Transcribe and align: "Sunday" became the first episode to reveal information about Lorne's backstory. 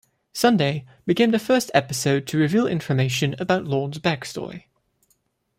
"Sunday" 0.33 0.83
became 1.05 1.29
the 1.29 1.37
first 1.37 1.69
episode 1.75 2.25
to 2.25 2.37
reveal 2.39 2.65
information 2.65 3.35
about 3.37 3.65
Lorne's 3.65 3.99
backstory. 3.99 4.63